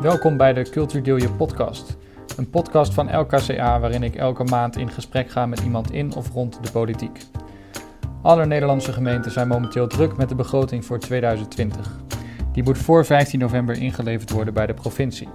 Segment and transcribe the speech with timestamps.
[0.00, 1.96] Welkom bij de Cultuur Deel Je podcast.
[2.36, 6.32] Een podcast van LKCA waarin ik elke maand in gesprek ga met iemand in of
[6.32, 7.20] rond de politiek.
[8.22, 12.00] Alle Nederlandse gemeenten zijn momenteel druk met de begroting voor 2020.
[12.52, 15.28] Die moet voor 15 november ingeleverd worden bij de provincie.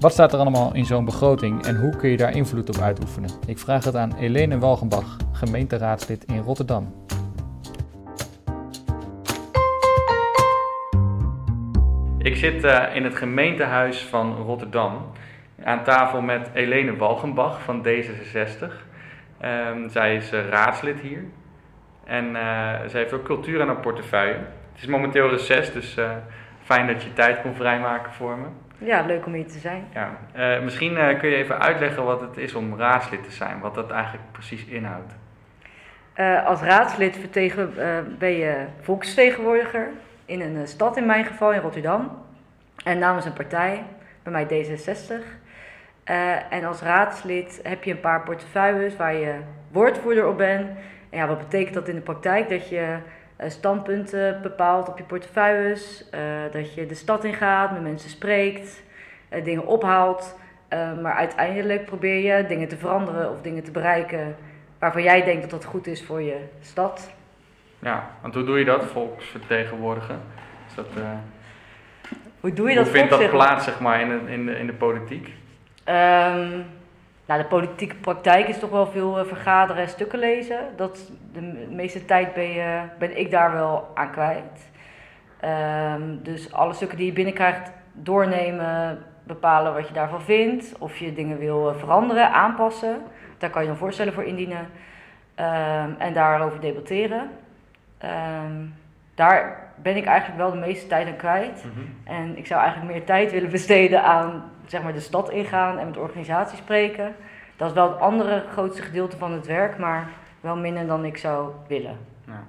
[0.00, 3.30] Wat staat er allemaal in zo'n begroting en hoe kun je daar invloed op uitoefenen?
[3.46, 7.05] Ik vraag het aan Helene Walgenbach, gemeenteraadslid in Rotterdam.
[12.26, 15.12] Ik zit uh, in het gemeentehuis van Rotterdam
[15.64, 18.72] aan tafel met Helene Walgenbach van D66.
[19.44, 21.24] Um, zij is uh, raadslid hier
[22.04, 22.32] en uh,
[22.86, 24.34] zij heeft ook cultuur aan haar portefeuille.
[24.72, 25.96] Het is momenteel reces, dus
[26.62, 28.46] fijn dat je tijd kon vrijmaken voor me.
[28.86, 29.84] Ja, leuk om hier te zijn.
[29.94, 30.18] Ja.
[30.60, 34.32] Misschien kun je even uitleggen wat het is om raadslid te zijn, wat dat eigenlijk
[34.32, 35.14] precies inhoudt.
[36.44, 37.74] Als raadslid vertegen,
[38.18, 39.88] ben je volksvertegenwoordiger
[40.26, 42.24] in een stad, in mijn geval in Rotterdam.
[42.84, 43.84] En namens een partij,
[44.22, 45.24] bij mij D66.
[46.50, 49.34] en als raadslid heb je een paar portefeuilles waar je
[49.70, 50.68] woordvoerder op bent.
[51.10, 52.48] En ja, wat betekent dat in de praktijk?
[52.48, 52.96] Dat je
[53.40, 56.08] uh, standpunten bepaalt op je portefeuilles.
[56.52, 58.82] Dat je de stad ingaat, met mensen spreekt,
[59.42, 60.38] dingen ophaalt.
[61.02, 64.36] maar uiteindelijk probeer je dingen te veranderen of dingen te bereiken
[64.78, 67.15] waarvan jij denkt dat dat goed is voor je stad.
[67.86, 70.20] Ja, want hoe doe je dat, volksvertegenwoordigen?
[70.68, 70.86] Is dat,
[72.40, 72.84] hoe doe je dat?
[72.84, 75.26] Hoe vindt dat plaats zeg maar, in, de, in, de, in de politiek?
[75.26, 76.64] Um,
[77.26, 80.58] nou, de politieke praktijk is toch wel veel vergaderen en stukken lezen.
[80.76, 84.70] Dat, de meeste tijd ben, je, ben ik daar wel aan kwijt.
[85.44, 90.74] Um, dus alle stukken die je binnenkrijgt, doornemen, bepalen wat je daarvan vindt.
[90.78, 93.02] Of je dingen wil veranderen, aanpassen.
[93.38, 94.68] Daar kan je een voorstellen voor indienen.
[95.40, 97.30] Um, en daarover debatteren.
[98.04, 98.74] Um,
[99.14, 101.64] daar ben ik eigenlijk wel de meeste tijd aan kwijt.
[101.64, 101.96] Mm -hmm.
[102.04, 105.86] En ik zou eigenlijk meer tijd willen besteden aan zeg maar, de stad ingaan en
[105.86, 107.14] met organisaties spreken.
[107.56, 110.08] Dat is wel het andere grootste gedeelte van het werk, maar
[110.40, 111.96] wel minder dan ik zou willen.
[112.26, 112.42] Ja.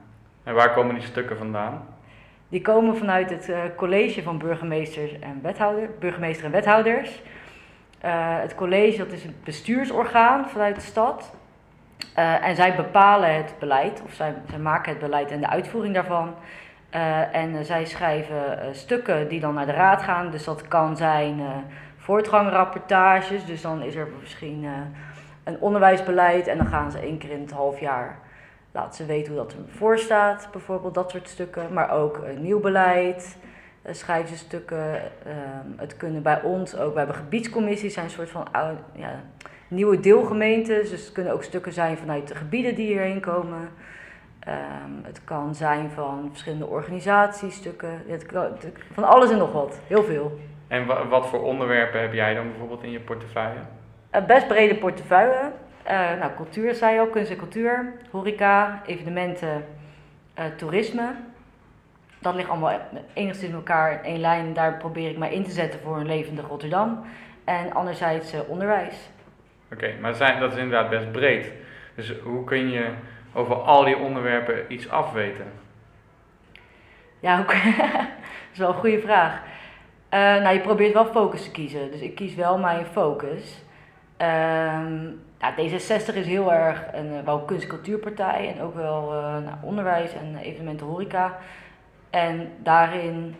[0.43, 1.85] En waar komen die stukken vandaan?
[2.49, 7.21] Die komen vanuit het uh, college van burgemeesters en wethouder, burgemeester en wethouders.
[8.05, 11.35] Uh, het college dat is een bestuursorgaan vanuit de stad.
[12.17, 15.93] Uh, en zij bepalen het beleid, of zij, zij maken het beleid en de uitvoering
[15.93, 16.35] daarvan.
[17.31, 20.31] en zij schrijven stukken die dan naar de raad gaan.
[20.31, 21.41] Dus dat kan zijn
[21.97, 23.45] voortgangrapportages.
[23.45, 24.67] Dus dan is er misschien
[25.43, 28.17] een onderwijsbeleid en dan gaan ze één keer in het half jaar
[28.77, 31.73] laten ze weten hoe dat ervoor staat, bijvoorbeeld dat soort stukken.
[31.73, 33.37] Maar ook nieuw beleid,
[33.91, 34.95] schrijven ze stukken.
[35.27, 35.33] Uh,
[35.77, 38.47] het kunnen bij ons ook, we hebben gebiedscommissies, zijn een soort van
[38.93, 39.19] ja,
[39.67, 40.89] nieuwe deelgemeentes.
[40.89, 43.69] Dus het kunnen ook stukken zijn vanuit de gebieden die hierheen komen.
[44.47, 48.03] Um, het kan zijn van verschillende organisaties, stukken.
[48.07, 48.47] Het kan,
[48.93, 50.39] van alles en nog wat, heel veel.
[50.67, 53.59] En wat voor onderwerpen heb jij dan bijvoorbeeld in je portefeuille?
[54.11, 55.51] Een best brede portefeuille.
[55.87, 59.65] Uh, nou, cultuur zei je ook, kunst en cultuur, horeca, evenementen,
[60.39, 61.13] uh, toerisme.
[62.19, 62.79] Dat ligt allemaal
[63.13, 64.53] enigszins in elkaar in één lijn.
[64.53, 67.05] Daar probeer ik mij in te zetten voor een levendig Rotterdam.
[67.43, 69.09] En anderzijds uh, onderwijs.
[69.73, 71.51] Oké, maar zijn, dat is inderdaad best breed.
[71.95, 72.89] Dus hoe kun je
[73.33, 75.45] over al die onderwerpen iets afweten?
[77.19, 77.47] Ja, dat
[78.51, 79.41] is wel een goede vraag.
[80.09, 81.91] nou, je probeert wel focus te kiezen.
[81.91, 83.65] Dus ik kies wel mijn focus.
[84.21, 89.13] Um, nou, D66 is heel erg een uh, wel kunst- en cultuurpartij en ook wel
[89.13, 91.37] uh, nou, onderwijs en evenementen horeca.
[92.09, 93.35] En daarin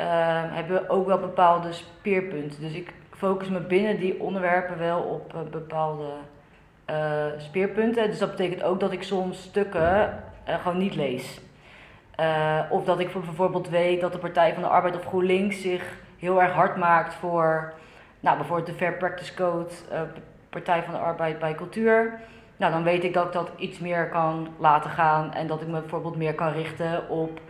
[0.00, 0.06] uh,
[0.54, 2.60] hebben we ook wel bepaalde speerpunten.
[2.60, 6.10] Dus ik focus me binnen die onderwerpen wel op bepaalde
[7.36, 8.10] speerpunten.
[8.10, 11.40] Dus dat betekent ook dat ik soms stukken gewoon niet lees.
[12.70, 16.42] of dat ik bijvoorbeeld weet dat de Partij van de Arbeid of GroenLinks zich heel
[16.42, 17.72] erg hard maakt voor
[18.20, 19.70] nou, bijvoorbeeld de Fair Practice Code
[20.50, 22.20] Partij van de Arbeid bij Cultuur.
[22.56, 25.68] Nou, dan weet ik dat ik dat iets meer kan laten gaan en dat ik
[25.68, 27.40] me bijvoorbeeld meer kan richten op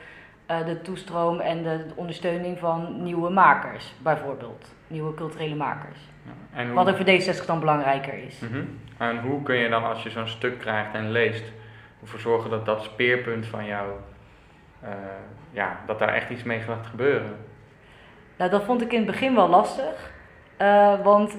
[0.50, 4.74] uh, de toestroom en de ondersteuning van nieuwe makers, bijvoorbeeld.
[4.86, 5.98] Nieuwe culturele makers.
[6.24, 6.74] Ja, en hoe...
[6.74, 8.38] Wat er voor D60 dan belangrijker is.
[8.40, 8.78] Mm -hmm.
[8.96, 11.52] En hoe kun je dan, als je zo'n stuk krijgt en leest,
[12.00, 13.90] ervoor zorgen dat dat speerpunt van jou,
[14.84, 14.88] uh,
[15.50, 17.36] ja, dat daar echt iets mee gaat gebeuren?
[18.36, 20.10] Nou, dat vond ik in het begin wel lastig.
[20.60, 21.36] Uh, want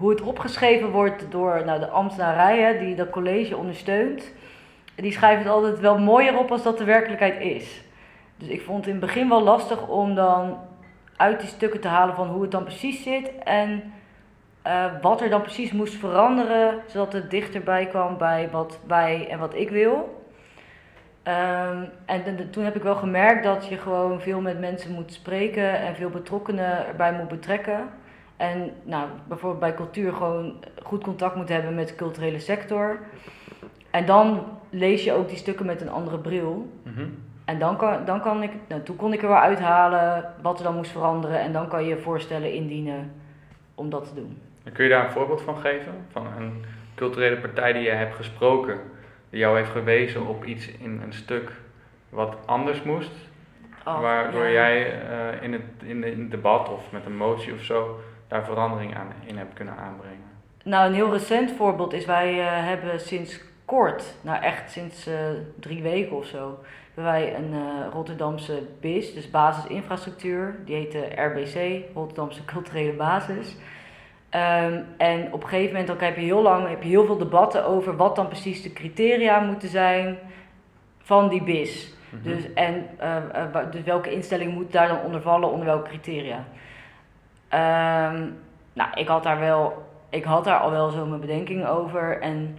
[0.00, 4.32] hoe het opgeschreven wordt door nou, de ambtenarij die dat college ondersteunt,
[4.94, 7.82] die schrijven het altijd wel mooier op als dat de werkelijkheid is.
[8.40, 10.58] Dus ik vond het in het begin wel lastig om dan
[11.16, 13.92] uit die stukken te halen van hoe het dan precies zit en
[14.66, 19.38] uh, wat er dan precies moest veranderen, zodat het dichterbij kwam bij wat wij en
[19.38, 20.22] wat ik wil.
[21.22, 25.80] Ehm, en toen heb ik wel gemerkt dat je gewoon veel met mensen moet spreken
[25.80, 27.88] en veel betrokkenen erbij moet betrekken.
[28.36, 32.98] En nou, bijvoorbeeld bij cultuur gewoon goed contact moet hebben met de culturele sector.
[33.90, 36.72] En dan lees je ook die stukken met een andere bril.
[36.82, 37.06] Mhm.
[37.50, 40.64] En dan kan, dan kan ik, nou, toen kon ik er wel uithalen wat er
[40.64, 41.40] dan moest veranderen.
[41.40, 43.12] En dan kan je voorstellen indienen
[43.74, 44.38] om dat te doen.
[44.64, 45.92] En Kun je daar een voorbeeld van geven?
[46.12, 46.64] Van een
[46.94, 48.78] culturele partij die je hebt gesproken,
[49.30, 51.52] die jou heeft gewezen op iets in een stuk
[52.08, 53.10] wat anders moest,
[53.84, 54.50] Oh, waardoor ja.
[54.50, 58.44] jij eh, in, het, in, in het debat of met een motie of zo daar
[58.44, 60.28] verandering aan in hebt kunnen aanbrengen.
[60.64, 65.14] Nou, een heel recent voorbeeld is wij eh, hebben sinds kort, nou echt sinds eh,
[65.60, 66.58] drie weken of zo,
[66.94, 70.58] hebben wij een eh, Rotterdamse BIS, dus basisinfrastructuur.
[70.64, 73.56] Die heet de RBC, Rotterdamse Culturele Basis.
[74.30, 77.18] Ehm, en op een gegeven moment dan heb je heel lang heb je heel veel
[77.18, 80.18] debatten over wat dan precies de criteria moeten zijn
[80.98, 81.94] van die BIS.
[82.10, 82.22] Mhm.
[82.22, 86.44] Dus, en eh, eh, dus welke instelling moet daar dan onder vallen, onder welke criteria?
[87.48, 88.28] Ehm,
[88.72, 92.20] nou, ik had daar wel, ik had daar al wel zo mijn bedenkingen over.
[92.20, 92.58] En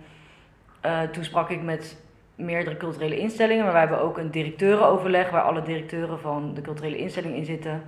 [0.82, 2.04] eh, toen sprak ik met
[2.36, 6.98] meerdere culturele instellingen, maar wij hebben ook een directeurenoverleg waar alle directeuren van de culturele
[6.98, 7.84] instelling in zitten.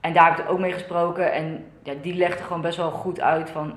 [0.00, 3.20] En daar heb ik ook mee gesproken en ja, die legde gewoon best wel goed
[3.20, 3.72] uit van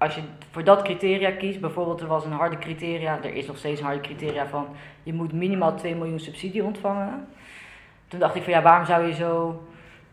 [0.00, 0.20] als je
[0.50, 3.86] voor dat criteria kiest, bijvoorbeeld er was een harde criteria, er is nog steeds een
[3.86, 4.66] harde criteria van
[5.02, 7.26] je moet minimaal 2 miljoen subsidie ontvangen.
[8.08, 9.62] Toen dacht ik van ja, waarom zou je zo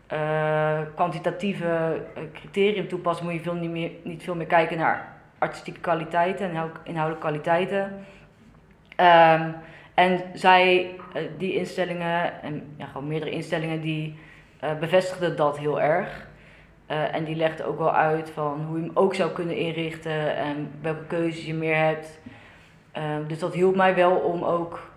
[0.06, 3.24] eh, kwantitatieve eh, criterium toepassen?
[3.24, 7.26] Moet je veel niet, meer, niet veel meer kijken naar artistieke kwaliteiten en inhoud- inhoudelijke
[7.26, 8.04] kwaliteiten.
[8.98, 9.50] Ehm,
[9.94, 14.18] en zij, eh, die instellingen, en ja, gewoon meerdere instellingen, die
[14.60, 16.26] eh, bevestigden dat heel erg.
[16.86, 20.36] Eh, en die legden ook wel uit van hoe je hem ook zou kunnen inrichten
[20.36, 22.20] en welke keuzes je meer hebt.
[22.92, 24.90] Ehm, dus dat hielp mij wel om ook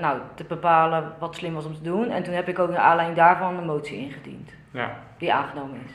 [0.00, 2.10] nou, te bepalen wat slim was om te doen.
[2.10, 5.92] En toen heb ik ook naar aanleiding daarvan een motie ingediend, Ja, die aangenomen is.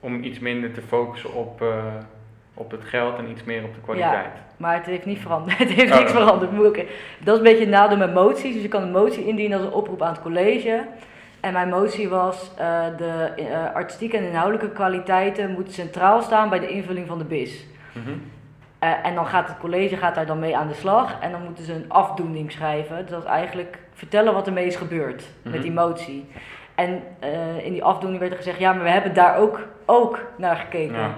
[0.00, 1.64] om iets minder te focussen op,
[2.54, 4.32] op het geld en iets meer op de kwaliteit.
[4.56, 5.58] Maar het heeft niet veranderd.
[5.64, 5.98] Het heeft Oh.
[5.98, 6.52] niks veranderd.
[6.52, 6.88] Moet ik-
[7.24, 8.52] Dat is een beetje het nadeel met moties.
[8.52, 10.84] Dus je kan een motie indienen als een oproep aan het college.
[11.40, 16.58] En mijn motie was: eh, de eh, artistieke en inhoudelijke kwaliteiten moeten centraal staan bij
[16.60, 17.66] de invulling van de BIS.
[17.92, 18.08] Mhm.
[18.78, 21.16] Eh, en dan gaat het college gaat daar dan mee aan de slag.
[21.20, 22.96] En dan moeten ze een afdoening schrijven.
[23.00, 25.52] Dus dat is eigenlijk vertellen wat ermee is gebeurd Mhm.
[25.52, 26.28] met die motie.
[26.74, 27.02] En
[27.62, 30.96] in die afdoening werd er gezegd: ja, maar we hebben daar ook, ook naar gekeken.
[30.98, 31.10] Ja.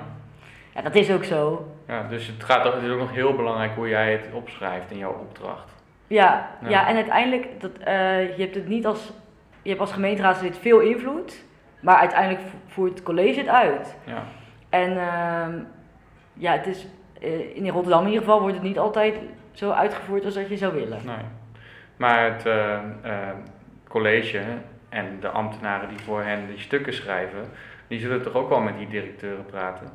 [0.76, 1.68] Ja, dat is ook zo.
[1.86, 4.98] Ja, dus het, gaat, het is ook nog heel belangrijk hoe jij het opschrijft in
[4.98, 5.74] jouw opdracht.
[6.06, 6.68] Ja, Ja.
[6.68, 6.88] ja.
[6.88, 9.12] en uiteindelijk, dat, eh, je hebt het niet als,
[9.62, 11.44] je hebt als gemeenteraadslid veel invloed,
[11.80, 13.96] maar uiteindelijk vo- voert het college het uit.
[14.04, 14.22] Ja.
[14.68, 15.52] En ehm,
[16.32, 16.86] ja, het is,
[17.20, 19.14] eh, in Rotterdam in ieder geval wordt het niet altijd
[19.52, 20.98] zo uitgevoerd als dat je zou willen.
[21.04, 21.16] Nee.
[21.96, 22.78] Maar het eh,
[23.88, 24.40] college
[24.88, 27.40] en de ambtenaren die voor hen die stukken schrijven,
[27.88, 29.86] die zullen toch ook wel met die directeuren praten.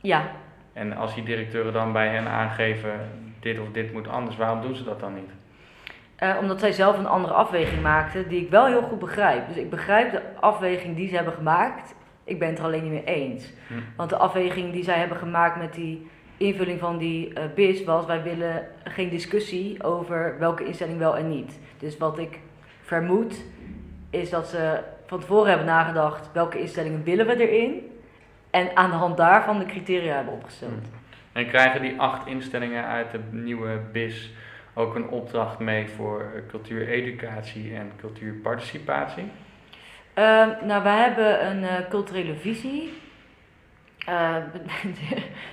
[0.00, 0.30] Ja,
[0.72, 3.00] En als die directeuren dan bij hen aangeven,
[3.40, 5.30] dit of dit moet anders, waarom doen ze dat dan niet?
[6.16, 9.48] eh, omdat zij zelf een andere afweging maakten, die ik wel heel goed begrijp.
[9.48, 11.94] Dus ik begrijp de afweging die ze hebben gemaakt,
[12.24, 13.52] ik ben het er alleen niet mee eens.
[13.68, 13.74] Hm.
[13.96, 16.06] Want de afweging die zij hebben gemaakt met die
[16.36, 21.28] invulling van die eh BIS was: wij willen geen discussie over welke instelling wel en
[21.28, 21.58] niet.
[21.78, 22.38] Dus wat ik
[22.82, 23.44] vermoed
[24.10, 27.90] is dat ze van tevoren hebben nagedacht welke instellingen willen we erin.
[28.56, 30.84] En aan de hand daarvan de criteria hebben opgesteld.
[31.32, 34.32] En krijgen die acht instellingen uit de nieuwe BIS
[34.74, 39.24] ook een opdracht mee voor cultuureducatie en cultuurparticipatie?
[40.14, 42.92] Ehm, nou, wij hebben een eh, culturele visie.
[44.06, 44.34] Eh,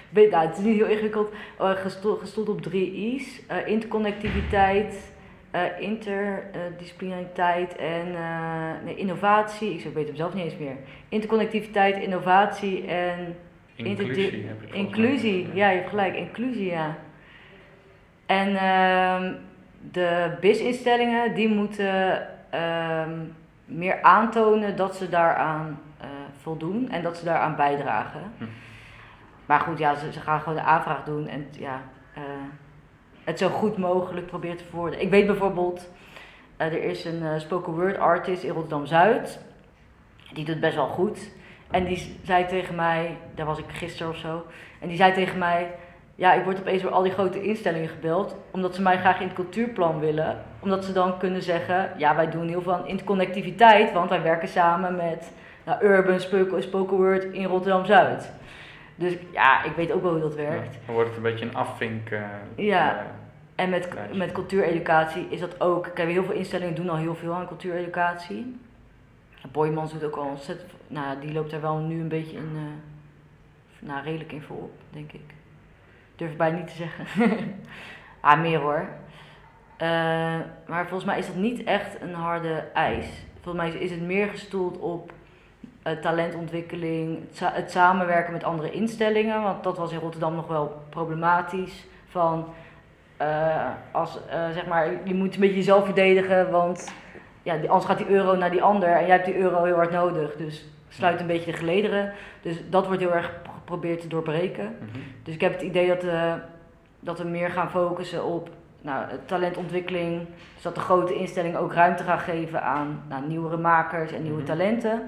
[0.10, 1.34] weet- nou, het is niet heel ingewikkeld.
[1.62, 3.46] Uh, gestoeld, gestoeld op drie I's.
[3.48, 5.13] Eh, interconnectiviteit,
[5.54, 9.74] eh, interdisciplinariteit en eh, nee, innovatie.
[9.74, 10.76] Ik weet het zelf niet eens meer.
[11.10, 13.36] Interconnectiviteit, innovatie en
[13.76, 15.54] Inclusie heb ik inclusie.
[15.54, 16.96] Ja, je hebt gelijk, inclusie, ja.
[18.26, 19.34] En ehm,
[19.92, 23.20] de BIS-instellingen die moeten ehm,
[23.66, 26.08] meer aantonen dat ze daaraan eh,
[26.42, 28.22] voldoen en dat ze daaraan bijdragen.
[28.38, 28.44] Hm.
[29.46, 31.82] Maar goed, ja, ze, ze gaan gewoon de aanvraag doen en ja,
[33.24, 35.02] het zo goed mogelijk proberen te verwoorden.
[35.02, 35.90] Ik weet bijvoorbeeld,
[36.58, 39.40] eh, er is een eh, spoken word artist in Rotterdam-Zuid.
[40.34, 41.32] Die doet best wel goed.
[41.72, 44.46] En die zei tegen mij, daar was ik gisteren of zo.
[44.80, 45.72] En die zei tegen mij,
[46.16, 48.36] ja, ik word opeens door al die grote instellingen gebeld.
[48.52, 50.44] Omdat ze mij graag in het cultuurplan willen.
[50.60, 53.92] Omdat ze dan kunnen zeggen, ja, wij doen heel veel aan interconnectiviteit.
[53.92, 55.32] Want wij werken samen met
[55.66, 56.20] nou, Urban
[56.60, 58.32] Spoken, Word in Rotterdam-Zuid.
[58.96, 60.74] Dus ja, ik weet ook wel hoe dat werkt.
[60.74, 62.10] Ja, dan wordt het een beetje een afvink.
[62.10, 62.22] eh,
[62.56, 62.98] Ja.
[63.00, 63.06] eh,
[63.56, 65.90] En met, met cultuureducatie is dat ook.
[65.94, 68.60] Kijk, heel veel instellingen doen al heel veel aan cultuureducatie.
[69.52, 70.72] Boymans doet ook al ontzettend.
[70.88, 72.52] Nou, ja, die loopt daar wel nu een beetje in.
[72.56, 75.34] eh, nou, redelijk in voorop, denk ik.
[76.16, 77.06] Durf bijna niet te zeggen.
[78.22, 78.88] ah, meer hoor.
[80.68, 83.06] Maar volgens mij is dat niet echt een harde eis.
[83.42, 85.12] Volgens mij is het meer gestoeld op
[85.84, 89.42] eh, talentontwikkeling, het, sa- het samenwerken met andere instellingen.
[89.42, 91.86] Want dat was in Rotterdam nog wel problematisch.
[92.10, 92.46] Van
[93.18, 96.94] eh, als eh, zeg maar, je moet een beetje jezelf verdedigen, want
[97.44, 99.92] ja, anders gaat die euro naar die ander en jij hebt die euro heel hard
[99.92, 100.36] nodig.
[100.36, 102.14] Dus sluit een beetje de gelederen.
[102.42, 104.76] Dus dat wordt heel erg geprobeerd te doorbreken.
[104.80, 105.00] Mhm.
[105.24, 106.04] Dus ik heb het idee dat,
[107.00, 108.50] dat we meer gaan focussen op
[108.82, 110.26] nou, talentontwikkeling.
[110.54, 114.38] Dus dat de grote instellingen ook ruimte gaan geven aan nou, nieuwere makers en nieuwe
[114.38, 114.48] Mhm.
[114.48, 115.02] talenten.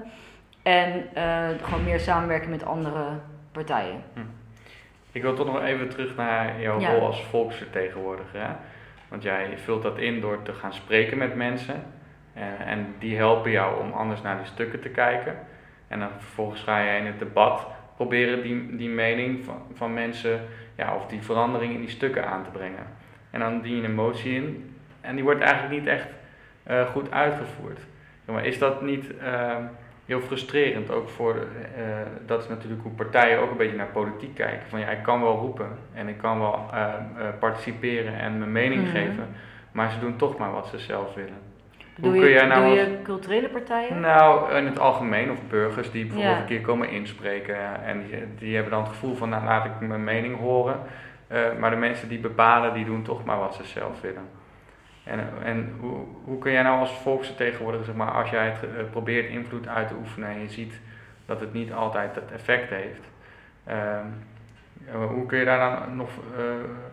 [0.66, 3.04] En eh, gewoon meer samenwerken met andere
[3.52, 4.02] partijen.
[5.12, 6.92] Ik wil toch nog even terug naar jouw Ja.
[6.92, 8.40] rol als volksvertegenwoordiger.
[8.40, 8.52] Hè?
[9.08, 11.82] Want jij vult dat in door te gaan spreken met mensen.
[12.34, 15.38] En, en die helpen jou om anders naar die stukken te kijken.
[15.88, 20.40] En dan vervolgens ga jij in het debat proberen die, die mening van, van mensen,
[20.76, 22.86] ja, of die verandering in die stukken aan te brengen.
[23.30, 24.76] En dan dien je een motie in.
[25.00, 26.08] En die wordt eigenlijk niet echt
[26.62, 27.78] eh, goed uitgevoerd.
[28.24, 29.62] Maar is dat niet ehm,
[30.06, 31.82] heel frustrerend ook voor, eh,
[32.26, 34.68] dat is natuurlijk hoe partijen ook een beetje naar politiek kijken.
[34.68, 36.94] Van ja, ik kan wel roepen en ik kan wel eh, eh,
[37.38, 38.90] participeren en mijn mening Mhm.
[38.90, 39.28] geven,
[39.72, 41.54] maar ze doen toch maar wat ze zelf willen.
[41.98, 44.00] Doe kun je, jij nou doe als- je culturele partijen?
[44.00, 46.40] Nou, in het algemeen, of burgers die bijvoorbeeld Ja.
[46.40, 49.80] een keer komen inspreken en die, die hebben dan het gevoel van, nou laat ik
[49.80, 50.78] mijn mening horen.
[51.58, 54.28] Maar de mensen die bepalen, die doen toch maar wat ze zelf willen.
[55.06, 55.74] En, en
[56.24, 59.88] hoe, kun jij nou als volksvertegenwoordiger, zeg maar, als jij het eh, probeert invloed uit
[59.88, 60.80] te oefenen en je ziet
[61.26, 63.00] dat het niet altijd dat effect heeft,
[63.64, 64.06] ehm,
[64.86, 66.44] eh, hoe kun je daar dan nog eh,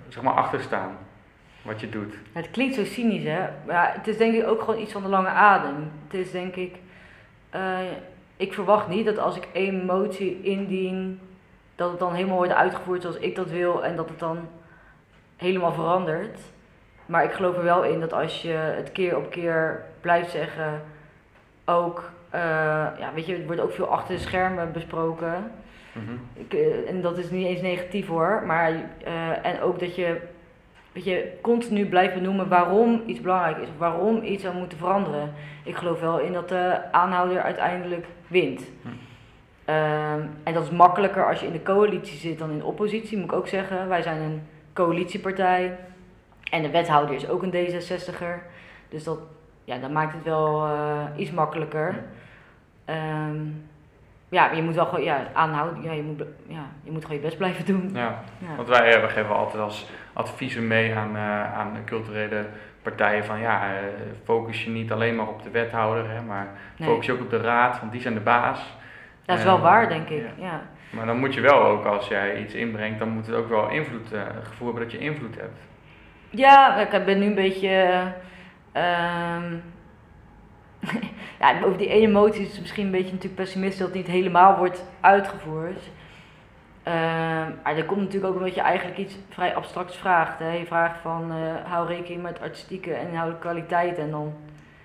[0.08, 0.98] zeg maar achter staan,
[1.62, 2.15] wat je doet?
[2.32, 3.48] Het klinkt zo cynisch, hè?
[3.65, 5.91] Maar het is denk ik ook gewoon iets van de lange adem.
[6.03, 6.75] Het is denk ik...
[8.38, 11.20] ik verwacht niet dat als ik één motie indien...
[11.75, 13.86] dat het dan helemaal wordt uitgevoerd zoals ik dat wil...
[13.86, 14.48] en dat het dan
[15.36, 16.39] helemaal verandert.
[17.13, 20.82] Maar ik geloof er wel in dat als je het keer op keer blijft zeggen...
[21.65, 22.12] ook...
[22.29, 22.39] eh,
[23.00, 25.51] ja, weet je, het wordt ook veel achter de schermen besproken...
[25.91, 26.13] Mhm.
[26.34, 28.72] Ik, eh, en dat is niet eens negatief hoor, maar
[29.03, 30.17] eh, en ook dat je,
[30.91, 35.34] weet je continu blijft benoemen waarom iets belangrijk is, of waarom iets zou moeten veranderen.
[35.63, 38.62] Ik geloof wel in dat de aanhouder uiteindelijk wint.
[38.82, 38.88] Hm.
[39.65, 43.17] Ehm, en dat is makkelijker als je in de coalitie zit dan in de oppositie,
[43.17, 43.88] moet ik ook zeggen.
[43.88, 44.41] Wij zijn een
[44.74, 45.77] coalitiepartij
[46.53, 48.41] en de wethouder is ook een D66er.
[48.89, 49.19] Dus dat,
[49.63, 52.03] ja, dat maakt het wel eh, iets makkelijker.
[52.86, 53.45] Ehm,
[54.29, 55.83] ja, maar je moet wel gewoon ja, aanhouden.
[55.83, 57.89] Ja, je, moet, ja, je moet gewoon je best blijven doen.
[57.93, 58.24] Ja.
[58.38, 58.55] Ja.
[58.55, 62.45] Want wij, eh, we geven altijd als adviezen mee aan, eh, aan culturele
[62.81, 63.72] partijen van ja,
[64.24, 66.48] focus je niet alleen maar op de wethouder, hè, maar
[66.81, 68.75] focus je ook op de raad, want die zijn de baas.
[69.25, 70.25] Dat is wel waar, denk ik.
[70.38, 70.45] ja.
[70.45, 70.62] Ja.
[70.89, 73.69] Maar dan moet je wel ook, als jij iets inbrengt, dan moet het ook wel
[73.69, 75.60] invloed, het gevoel hebben dat je invloed hebt.
[76.36, 78.04] Ja, ik ben nu een beetje.
[78.72, 79.54] ehm,
[81.40, 84.08] ja, over die ene motie is het misschien een beetje natuurlijk pessimistisch dat het niet
[84.08, 85.90] helemaal wordt uitgevoerd.
[86.84, 90.40] Ehm, maar er komt natuurlijk ook omdat je eigenlijk iets vrij abstracts vraagt.
[90.40, 90.52] Hè.
[90.52, 94.34] Je vraagt van eh, hou rekening met artistieke en inhoudelijke kwaliteit en dan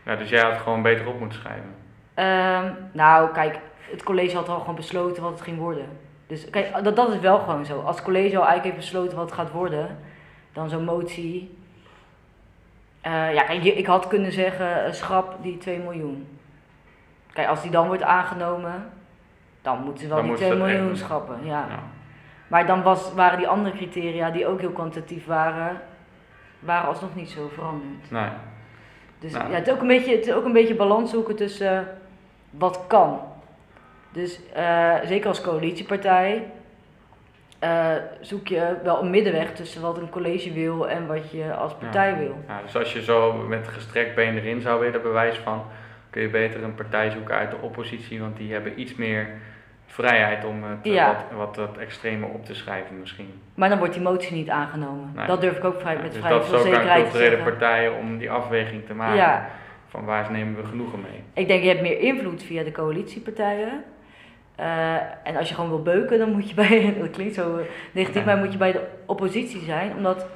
[0.05, 1.75] Ja, dus jij had het gewoon beter op moeten schrijven.
[2.15, 3.59] Ehm, nou, kijk,
[3.91, 5.87] het college had al gewoon besloten wat het ging worden.
[6.27, 7.81] Dus kijk, dat, dat is wel gewoon zo.
[7.81, 9.99] Als het college al eigenlijk heeft besloten wat het gaat worden,
[10.53, 11.57] dan zo'n motie.
[13.01, 16.39] Eh, ja, kijk, ik had kunnen zeggen, schrap die 2 miljoen.
[17.33, 18.91] Kijk, als die dan wordt aangenomen,
[19.63, 21.39] dan moeten ze wel Dan die moeten 2 ze dat echt miljoen schrappen.
[21.43, 21.67] Ja.
[21.69, 21.83] Ja.
[22.49, 25.81] Maar dan was, waren die andere criteria, die ook heel kwantitatief waren,
[26.59, 28.11] waren alsnog niet zo veranderd.
[28.11, 28.29] Nee.
[29.19, 29.51] Dus Nou.
[29.51, 31.85] ja, het, is ook een beetje, het is ook een beetje balans zoeken tussen eh,
[32.51, 33.21] wat kan.
[34.13, 36.51] Dus eh, zeker als coalitiepartij
[37.59, 41.75] eh, zoek je wel een middenweg tussen wat een college wil en wat je als
[41.75, 42.37] partij wil.
[42.49, 45.65] Ja, dus als je zo met gestrekt been erin zou willen, bewijs van,
[46.11, 49.29] kun je beter een partij zoeken uit de oppositie, want die hebben iets meer
[49.87, 51.07] vrijheid om het eh, Ja.
[51.07, 53.41] wat, wat, wat extreme op te schrijven misschien.
[53.55, 55.13] Maar dan wordt die motie niet aangenomen.
[55.15, 55.27] Nee.
[55.27, 57.43] Dat durf ik ook vrij, met dus vrij dat is ook aan te zeggen.
[57.43, 59.49] partijen om die afweging te maken Ja,
[59.89, 61.23] van waar nemen we genoegen mee.
[61.35, 63.85] ik denk je hebt meer invloed via de coalitiepartijen.
[64.59, 67.61] Eh, en als je gewoon wil beuken, dan moet je bij, dat klinkt zo
[67.93, 69.97] negatief, maar moet je bij de oppositie zijn.
[69.97, 70.27] Omdat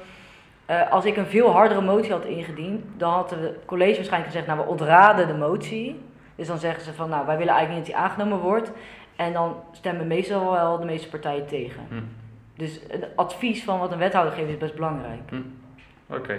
[0.65, 4.47] eh, als ik een veel hardere motie had ingediend, dan had het college waarschijnlijk gezegd,
[4.47, 5.99] nou we ontraden de motie.
[6.35, 8.71] Dus dan zeggen ze van, nou wij willen eigenlijk niet dat die aangenomen wordt.
[9.15, 11.81] En dan stemmen meestal wel de meeste partijen tegen.
[11.89, 11.95] Hm.
[12.55, 15.29] Dus het advies van wat een wethouder geeft is best belangrijk.
[15.29, 15.41] Hm.
[16.07, 16.33] Oké.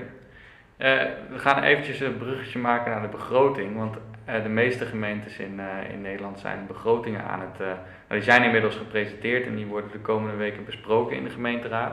[0.76, 3.76] Eh, we gaan eventjes een bruggetje maken naar de begroting.
[3.76, 3.96] Want
[4.28, 7.58] uh, de meeste gemeentes in, uh, in Nederland zijn begrotingen aan het.
[7.58, 7.76] Nou,
[8.08, 11.92] die zijn inmiddels gepresenteerd en die worden de komende weken besproken in de gemeenteraad.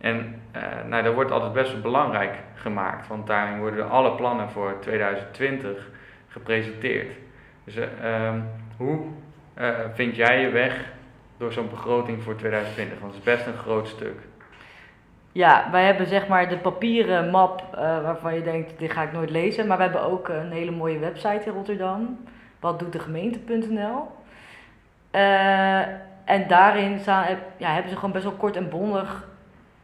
[0.00, 0.40] En
[0.86, 5.90] nou, dat wordt altijd best wel belangrijk gemaakt, want daarin worden alle plannen voor 2020
[6.28, 7.12] gepresenteerd.
[7.64, 8.40] Dus ehm,
[8.76, 9.06] hoe
[9.94, 10.92] vind jij je weg
[11.38, 12.98] door zo'n begroting voor 2020?
[13.00, 14.18] Want het is best een groot stuk.
[15.36, 19.12] Ja, wij hebben zeg maar de papieren map uh, waarvan je denkt, dit ga ik
[19.12, 19.66] nooit lezen.
[19.66, 22.18] Maar we hebben ook een hele mooie website in Rotterdam.
[22.60, 24.08] Wat doet de gemeente.nl.
[25.12, 25.78] Uh,
[26.24, 27.24] en daarin staan,
[27.56, 29.28] ja, hebben ze gewoon best wel kort en bondig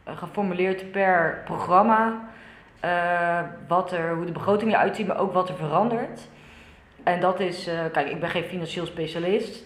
[0.07, 2.19] uh, geformuleerd per programma.
[3.67, 6.27] wat er, hoe de begroting eruit ziet, maar ook wat er verandert.
[7.03, 9.63] En dat is, kijk, ik ben geen financieel specialist.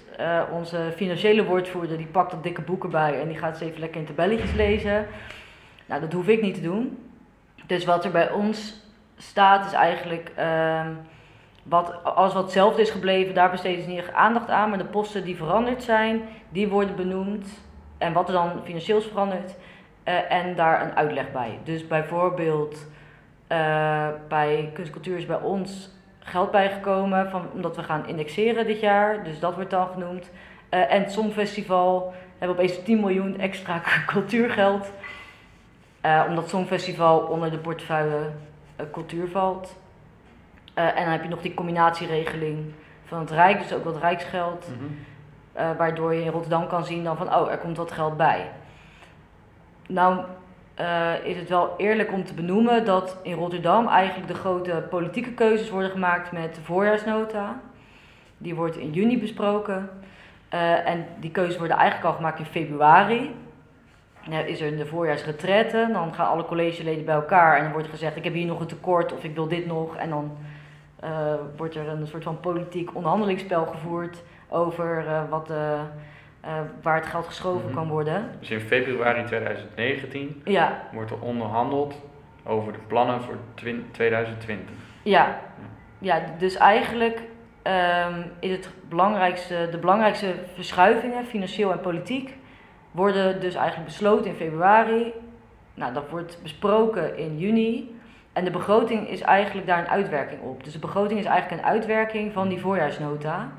[0.52, 4.00] onze financiële woordvoerder die pakt dat dikke boeken bij en die gaat ze even lekker
[4.00, 5.08] in tabelletjes lezen.
[5.88, 7.12] Nou, dat hoef ik niet te doen.
[7.66, 8.82] Dus wat er bij ons
[9.18, 10.88] staat is eigenlijk, uh,
[11.64, 14.70] wat, als wat hetzelfde is gebleven, daar besteden ze niet aandacht aan.
[14.70, 17.48] Maar de posten die veranderd zijn, die worden benoemd.
[17.98, 19.56] En wat er dan financieel is veranderd.
[20.06, 21.60] Uh, en daar een uitleg bij.
[21.64, 22.88] Dus bijvoorbeeld
[23.52, 25.90] uh, bij kunstcultuur is bij ons
[26.20, 29.24] geld bijgekomen, van, omdat we gaan indexeren dit jaar.
[29.24, 30.32] Dus dat wordt dan genoemd.
[30.70, 34.92] Uh, en het Songfestival hebben opeens 10 miljoen extra cultuurgeld.
[36.08, 38.20] Uh, omdat Songfestival onder de portefeuille
[38.80, 39.80] uh, cultuur valt.
[40.76, 42.74] Uh, en dan heb je nog die combinatieregeling
[43.06, 44.68] van het Rijk, dus ook wat Rijksgeld.
[44.68, 45.78] Mm -hmm.
[45.78, 48.52] waardoor je in Rotterdam kan zien dan van, oh, er komt wat geld bij.
[49.88, 50.24] Nou
[51.24, 55.70] is het wel eerlijk om te benoemen dat in Rotterdam eigenlijk de grote politieke keuzes
[55.70, 57.60] worden gemaakt met de voorjaarsnota.
[58.38, 59.90] Die wordt in juni besproken.
[60.86, 63.36] en die keuzes worden eigenlijk al gemaakt in februari
[64.32, 65.90] is er in de voorjaarsretraite.
[65.94, 68.68] Dan gaan alle collegeleden bij elkaar en dan wordt gezegd: Ik heb hier nog een
[68.68, 69.96] tekort of ik wil dit nog.
[69.96, 70.38] En dan
[71.04, 75.82] uh, wordt er een soort van politiek onderhandelingsspel gevoerd over uh, wat, uh,
[76.82, 77.76] waar het geld geschoven mm -hmm.
[77.76, 78.30] kan worden.
[78.40, 80.82] Dus in februari 2019 ja.
[80.94, 82.02] wordt er onderhandeld
[82.44, 83.38] over de plannen voor
[83.92, 84.76] 2020.
[85.04, 85.40] Ja,
[86.00, 87.22] ja dus eigenlijk
[87.64, 92.38] um, is het belangrijkste, de belangrijkste verschuivingen, financieel en politiek
[92.98, 95.14] worden dus eigenlijk besloten in februari.
[95.74, 97.96] Nou, dat wordt besproken in juni.
[98.34, 100.64] En de begroting is eigenlijk daar een uitwerking op.
[100.64, 103.52] Dus de begroting is eigenlijk een uitwerking van die voorjaarsnota.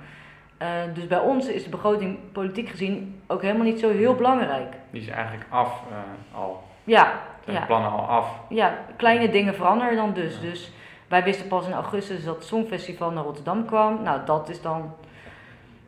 [0.63, 4.75] Uh, dus bij ons is de begroting politiek gezien ook helemaal niet zo heel belangrijk.
[4.91, 6.63] Die is eigenlijk af uh, al.
[6.85, 7.13] Ja.
[7.45, 7.65] Zijn ja.
[7.65, 8.41] plannen al af.
[8.49, 10.35] Ja, kleine dingen veranderen dan dus.
[10.35, 10.41] Ja.
[10.41, 10.73] Dus
[11.09, 14.03] wij wisten pas in augustus dat het Songfestival naar Rotterdam kwam.
[14.03, 14.95] Nou, dat is dan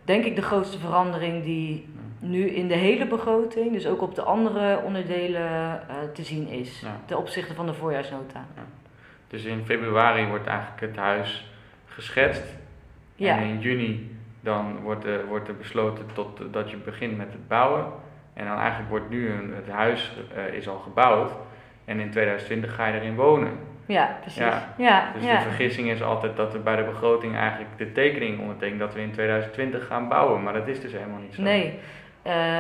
[0.05, 1.89] denk ik de grootste verandering die
[2.21, 6.81] nu in de hele begroting, dus ook op de andere onderdelen uh, te zien is.
[6.81, 7.01] Ja.
[7.05, 8.45] Ten opzichte van de voorjaarsnota.
[8.57, 8.63] Ja.
[9.29, 11.53] Dus in februari wordt eigenlijk het huis
[11.87, 12.45] geschetst.
[13.15, 13.39] Ja.
[13.39, 17.49] En in juni dan wordt er, wordt er besloten tot, dat je begint met het
[17.49, 17.85] bouwen.
[18.33, 21.33] En dan eigenlijk wordt nu een, het huis uh, is al gebouwd.
[21.85, 23.59] En in 2020 ga je erin wonen.
[23.87, 24.39] Ja, precies.
[24.39, 24.75] Ja.
[24.79, 28.79] ja dus de vergissing is altijd dat er bij de begroting eigenlijk de tekening ondertekent
[28.79, 30.43] dat we in 2020 gaan bouwen.
[30.43, 31.43] Maar dat is dus helemaal niet zo.
[31.43, 31.79] Nee.
[32.27, 32.59] Uh,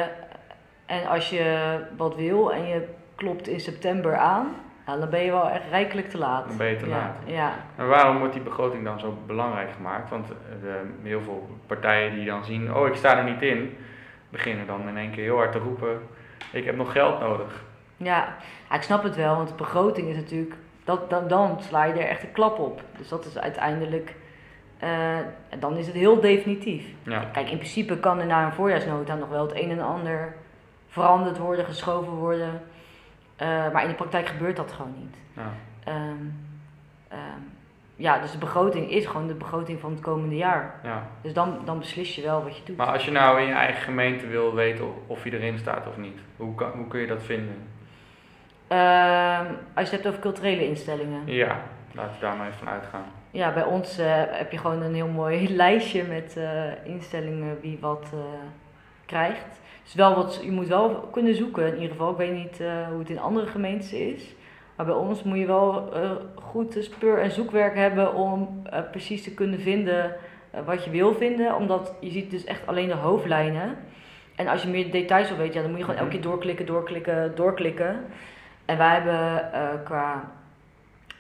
[0.87, 4.55] en als je wat wil en je klopt in september aan,
[4.87, 6.49] nou, dan ben je wel echt rijkelijk te laat.
[6.49, 7.17] Dan ben je te ja, laat.
[7.25, 7.53] Ja.
[7.77, 10.11] En waarom wordt die begroting dan zo belangrijk gemaakt?
[10.11, 10.31] Want
[10.65, 13.77] uh, heel veel partijen die dan zien, oh ik sta er niet in,
[14.29, 16.01] beginnen dan in één keer heel hard te roepen,
[16.53, 17.65] ik heb nog geld nodig.
[17.97, 18.37] Ja,
[18.69, 21.93] ja ik snap het wel, want de begroting is natuurlijk, dat, dan, dan sla je
[21.93, 22.83] er echt een klap op.
[22.97, 24.15] Dus dat is uiteindelijk
[24.85, 25.19] uh,
[25.59, 26.85] dan is het heel definitief.
[27.03, 27.25] Ja.
[27.33, 30.35] Kijk, in principe kan er na een voorjaarsnota nog wel het een en ander
[30.89, 32.63] veranderd worden, geschoven worden.
[33.43, 35.17] Uh, maar in de praktijk gebeurt dat gewoon niet.
[35.33, 35.53] Ja.
[35.93, 36.45] Um,
[37.13, 37.51] um,
[37.97, 40.75] ja, dus de begroting is gewoon de begroting van het komende jaar.
[40.83, 41.07] Ja.
[41.21, 42.77] Dus dan, dan beslis je wel wat je doet.
[42.77, 45.97] Maar als je nou in je eigen gemeente wil weten of je erin staat of
[45.97, 47.69] niet, hoe, kan, hoe kun je dat vinden?
[48.69, 49.39] Uh,
[49.75, 51.21] als je het hebt over culturele instellingen.
[51.25, 51.61] Ja,
[51.93, 53.05] laten we daar maar even van uitgaan.
[53.33, 57.79] Ja, bij ons uh, heb je gewoon een heel mooi lijstje met uh, instellingen wie
[57.81, 58.21] wat uh,
[59.07, 59.61] krijgt.
[59.83, 62.11] Dus wel wat, je moet wel kunnen zoeken in ieder geval.
[62.11, 62.59] Ik weet niet
[62.91, 64.35] hoe het in andere gemeentes is.
[64.77, 65.93] Maar bij ons moet je wel
[66.35, 70.17] goed speur- en zoekwerk hebben om precies te kunnen vinden
[70.65, 71.57] wat je wil vinden.
[71.57, 73.77] Omdat je ziet dus echt alleen de hoofdlijnen.
[74.37, 76.67] En als je meer details wil weten, ja, dan moet je gewoon elke keer doorklikken,
[76.67, 78.05] doorklikken, doorklikken.
[78.65, 80.40] En wij hebben qua uh,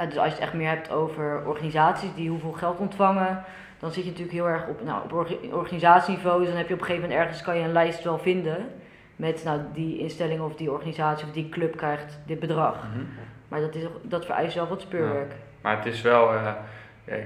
[0.08, 3.44] dus als je het echt meer hebt over organisaties die hoeveel geld ontvangen,
[3.78, 5.12] dan zit je natuurlijk heel erg op, nou, op
[5.52, 6.38] organisatieniveau.
[6.38, 8.68] Dus dan heb je op een gegeven moment ergens kan je een lijst wel vinden
[9.16, 12.76] met nou, die instelling of die organisatie of die club krijgt dit bedrag.
[12.76, 13.04] Mhm.
[13.48, 15.32] Maar dat, is, dat vereist wel wat speurwerk.
[15.60, 16.52] Maar het is wel, uh,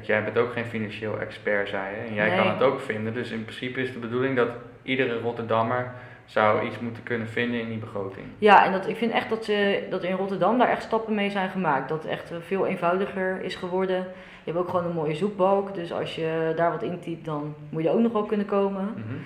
[0.01, 2.01] jij bent ook geen financieel expert, zei je.
[2.09, 3.15] En jij kan het ook vinden.
[3.15, 4.49] Dus in principe is de bedoeling dat
[4.83, 5.93] iedere Rotterdammer
[6.25, 8.27] zou iets moeten kunnen vinden in die begroting.
[8.39, 11.31] Ja, en dat, ik vind echt dat, ze, dat in Rotterdam daar echt stappen mee
[11.31, 11.89] zijn gemaakt.
[11.89, 14.07] Dat het echt veel eenvoudiger is geworden.
[14.45, 15.75] Je hebt ook gewoon een mooie zoekbalk.
[15.75, 18.95] Dus als je daar wat intypt, dan moet je ook nog wel kunnen komen.
[18.97, 19.21] Mm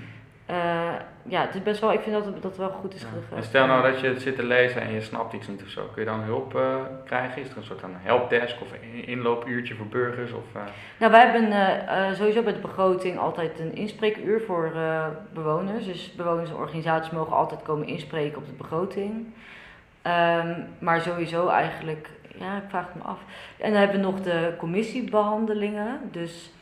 [1.22, 3.37] ja, het is best wel, ik vind dat het, dat wel goed is ja.
[3.37, 5.68] En stel nou dat je het zit te lezen en je snapt iets niet of
[5.68, 5.88] zo.
[5.92, 7.42] Kun je dan hulp uh, krijgen?
[7.42, 10.32] Is er een soort van helpdesk of een inloopuurtje voor burgers?
[10.32, 10.62] Of, uh...
[10.98, 14.72] Nou, wij hebben uh, sowieso bij de begroting altijd een inspreekuur voor
[15.32, 15.84] bewoners.
[15.84, 19.26] Dus bewoners en organisaties mogen altijd komen inspreken op de begroting.
[20.02, 23.18] Um, maar sowieso eigenlijk, ja, ik vraag het me af.
[23.58, 26.00] En dan hebben we nog de commissiebehandelingen.
[26.11, 26.52] Dus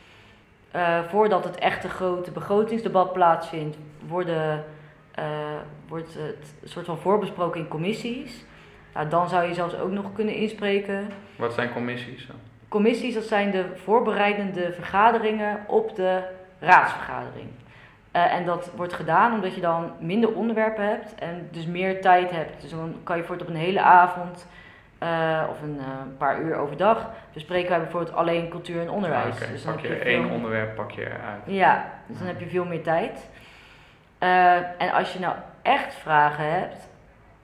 [0.77, 4.63] uh, voordat het echte grote begrotingsdebat plaatsvindt, worden,
[5.19, 5.25] uh,
[5.87, 8.45] wordt het een soort van voorbesproken in commissies.
[8.93, 11.07] Nou, dan zou je zelfs ook nog kunnen inspreken.
[11.35, 12.27] Wat zijn commissies?
[12.67, 16.21] Commissies, dat zijn de voorbereidende vergaderingen op de
[16.59, 17.49] raadsvergadering.
[18.15, 22.31] Uh, en dat wordt gedaan omdat je dan minder onderwerpen hebt en dus meer tijd
[22.31, 22.61] hebt.
[22.61, 24.47] Dus dan kan je voor het op een hele avond
[25.03, 29.35] uh, of een uh, paar uur overdag bespreken wij bijvoorbeeld alleen cultuur en onderwijs.
[29.35, 29.51] Ah, okay.
[29.51, 31.41] Dus dan pak je, heb je één onderwerp pak je uit.
[31.45, 33.29] Ja, dus dan heb je veel meer tijd.
[34.19, 36.87] Uh, en als je nou echt vragen hebt,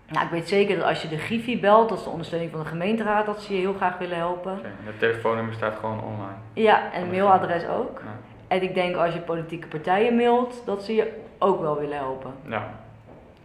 [0.07, 2.59] nou ik weet zeker dat als je de Griffie belt, dat is de ondersteuning van
[2.59, 4.57] de gemeenteraad, dat ze je heel graag willen helpen.
[4.57, 4.71] Okay.
[4.83, 6.37] Het telefoonnummer staat gewoon online.
[6.53, 8.01] Ja, en mailadres ook.
[8.03, 8.11] Ja.
[8.47, 12.33] En ik denk als je politieke partijen mailt, dat ze je ook wel willen helpen.
[12.47, 12.57] Ja.
[12.57, 12.69] Okay.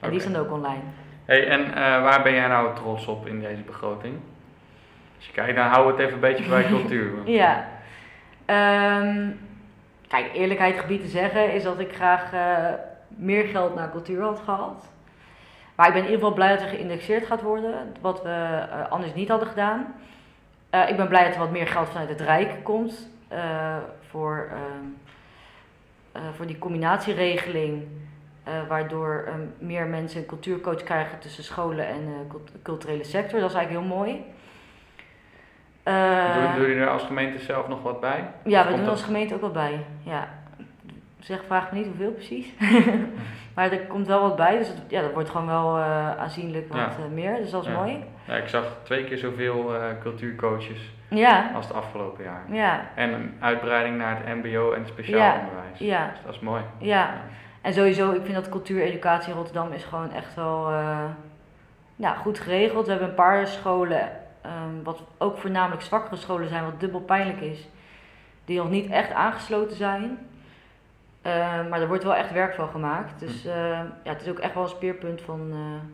[0.01, 0.83] En die staan ook online.
[1.28, 4.14] Hey, en uh, waar ben jij nou trots op in deze begroting?
[5.16, 7.10] Als je kijkt, dan hou het even een beetje bij cultuur.
[7.40, 7.68] ja.
[8.46, 9.40] Um,
[10.06, 12.68] kijk, eerlijkheid gebied te zeggen is dat ik graag uh,
[13.08, 14.84] meer geld naar cultuur had gehad.
[15.74, 18.90] Maar ik ben in ieder geval blij dat er geïndexeerd gaat worden, wat we uh,
[18.90, 19.94] anders niet hadden gedaan.
[20.88, 23.10] ik ben blij dat er wat meer geld vanuit het Rijk komt
[24.10, 27.86] voor, ehm, voor die combinatieregeling.
[28.48, 33.40] Uh, waardoor um, meer mensen een cultuurcoach krijgen tussen scholen en uh, culturele sector.
[33.40, 34.24] Dat is eigenlijk heel mooi.
[35.84, 38.30] Uh, doen, jullie er als gemeente zelf nog wat bij?
[38.44, 39.84] Ja, we doen als gemeente ook wat bij.
[40.02, 40.28] Ja.
[41.18, 42.52] Zeg, vraag me niet hoeveel precies.
[43.54, 45.78] maar er komt wel wat bij, dus het, ja, dat wordt gewoon wel
[46.18, 47.37] aanzienlijk wat meer.
[47.37, 48.04] Dus dat is mooi.
[48.26, 51.50] Ja, ik zag twee keer zoveel cultuurcoaches ja.
[51.54, 52.44] als het afgelopen jaar.
[52.50, 52.88] Ja.
[52.94, 55.78] En een uitbreiding naar het MBO en het speciaal onderwijs.
[55.78, 56.11] Ja.
[56.11, 56.62] Dus dat is mooi.
[56.78, 57.14] ja.
[57.68, 61.04] En sowieso, ik vind dat cultuureducatie in Rotterdam is gewoon echt wel uh,
[61.96, 62.85] ja, goed geregeld.
[62.85, 64.11] We hebben een paar scholen,
[64.46, 67.68] um, wat ook voornamelijk zwakkere scholen zijn, wat dubbel pijnlijk is,
[68.44, 70.18] die nog niet echt aangesloten zijn.
[71.26, 73.20] Uh, maar er wordt wel echt werk van gemaakt.
[73.20, 73.52] Dus uh,
[74.02, 75.40] ja, het is ook echt wel een speerpunt van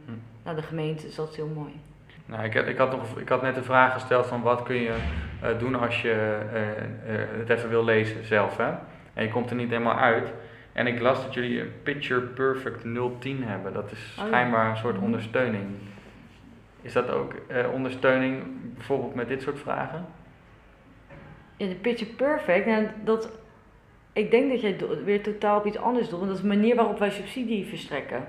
[0.06, 0.12] hm.
[0.44, 1.80] nou, de gemeente, dus dat is heel mooi.
[2.26, 4.94] Nou, ik, ik, had nog, ik had net een vraag gesteld van wat kun je
[5.58, 6.38] doen als je
[7.38, 8.56] het even wil lezen zelf.
[8.56, 8.70] Hè?
[9.14, 10.32] En je komt er niet helemaal uit.
[10.74, 12.84] En ik las dat jullie een Picture Perfect
[13.18, 13.72] 010 hebben.
[13.72, 15.04] Dat is oh schijnbaar een soort mhm.
[15.04, 15.64] ondersteuning.
[16.82, 18.42] Is dat ook eh, ondersteuning
[18.74, 20.06] bijvoorbeeld met dit soort vragen?
[21.56, 23.30] Ja, de Picture Perfect, nou, dat,
[24.12, 26.18] ik denk dat jij weer totaal op iets anders doet.
[26.18, 28.24] Want dat is de manier waarop wij subsidie verstrekken.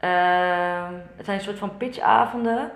[0.00, 2.70] Uh, het zijn een soort van pitchavonden.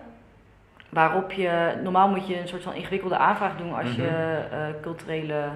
[0.88, 5.50] Waarop je, normaal moet je een soort van ingewikkelde aanvraag doen als je uh, culturele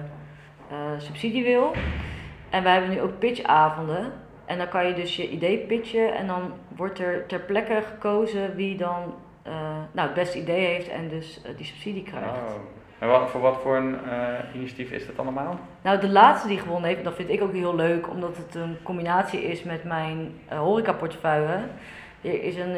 [0.71, 1.73] uh, subsidie wil.
[2.55, 4.11] En wij hebben nu ook pitchavonden.
[4.45, 8.55] En dan kan je dus je idee pitchen en dan wordt er ter plekke gekozen
[8.55, 9.13] wie dan
[9.47, 9.53] uh,
[9.91, 12.27] nou, het beste idee heeft en dus uh, die subsidie krijgt.
[12.27, 12.53] Oh.
[12.99, 15.59] En wat, voor wat voor een uh, initiatief is dat allemaal?
[15.81, 18.77] Nou, de laatste die gewonnen heeft, dat vind ik ook heel leuk, omdat het een
[18.83, 21.59] combinatie is met mijn horecaportefeuille.
[22.21, 22.75] Er is een,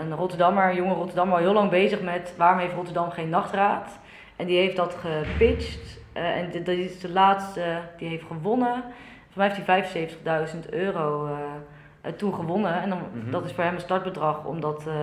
[0.00, 3.98] een Rotterdammer, een jonge Rotterdammer, al heel lang bezig met waarom heeft Rotterdam geen nachtraad.
[4.36, 8.82] En die heeft dat gepitcht uh, en dat is de laatste die heeft gewonnen.
[9.30, 12.82] Voor mij heeft hij 75.000 euro uh, toen gewonnen.
[12.82, 13.30] En dan, mm -hmm.
[13.30, 14.94] dat is voor hem een startbedrag om dat uh,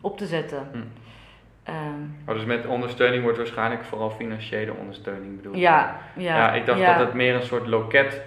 [0.00, 0.68] op te zetten.
[0.72, 0.84] Mm.
[1.68, 5.56] Um, oh, dus met ondersteuning wordt waarschijnlijk vooral financiële ondersteuning bedoeld?
[5.56, 6.36] Ja, ja.
[6.36, 6.98] ja ik dacht ja.
[6.98, 8.22] dat het meer een soort loket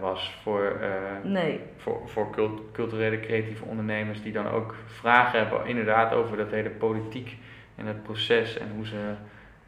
[0.00, 0.80] was voor,
[1.22, 1.60] nee.
[1.76, 6.70] voor, voor cult culturele creatieve ondernemers die dan ook vragen hebben inderdaad over dat hele
[6.70, 7.36] politiek
[7.76, 9.14] en het proces en hoe ze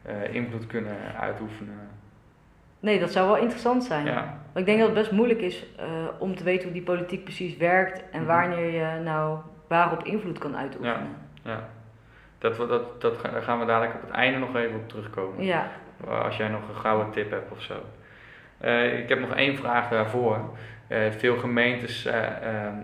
[0.07, 1.89] uh, invloed kunnen uitoefenen.
[2.79, 4.05] Nee, dat zou wel interessant zijn.
[4.05, 4.13] Ja.
[4.53, 5.85] Maar ik denk dat het best moeilijk is uh,
[6.19, 8.27] om te weten hoe die politiek precies werkt en mhm.
[8.27, 11.07] wanneer je nou waarop invloed kan uitoefenen.
[11.43, 11.69] Ja, ja.
[12.37, 15.45] Dat, dat, dat, daar gaan we dadelijk op het einde nog even op terugkomen.
[15.45, 15.67] Ja.
[16.07, 17.73] Als jij nog een gouden tip hebt of zo.
[18.61, 20.39] Uh, ik heb nog één vraag daarvoor.
[20.87, 22.13] Uh, veel gemeentes uh,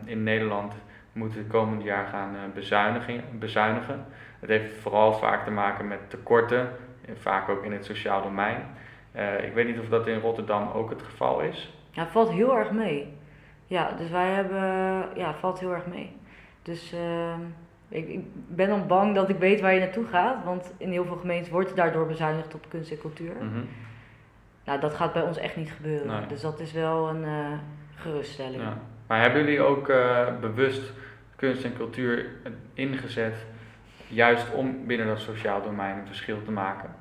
[0.05, 0.73] in Nederland
[1.11, 3.23] moeten het komende jaar gaan bezuinigen.
[3.31, 4.05] bezuinigen.
[4.39, 6.69] Het heeft vooral vaak te maken met tekorten,
[7.13, 8.57] vaak ook in het sociaal domein.
[9.43, 11.73] ik weet niet of dat in Rotterdam ook het geval is.
[11.91, 13.13] Ja, het valt heel erg mee.
[13.67, 14.59] Ja, dus wij hebben,
[15.15, 16.11] ja, het valt heel erg mee.
[16.61, 17.39] Dus ehm,
[17.89, 21.05] ik, ik, ben dan bang dat ik weet waar je naartoe gaat, want in heel
[21.05, 23.35] veel gemeenten wordt daardoor bezuinigd op kunst en cultuur.
[23.35, 23.63] Mhm.
[24.63, 26.27] Nou, dat gaat bij ons echt niet gebeuren.
[26.27, 27.57] Dus dat is wel een uh,
[27.95, 28.61] geruststelling.
[28.61, 28.77] Ja.
[29.07, 29.87] Maar hebben jullie ook
[30.41, 30.93] bewust
[31.35, 32.29] kunst en cultuur
[32.73, 33.45] ingezet,
[34.15, 36.95] juist om binnen dat sociaal domein een verschil te maken?